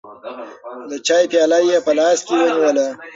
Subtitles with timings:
[0.89, 2.87] د چای پیاله یې په لاس کې ونیوله.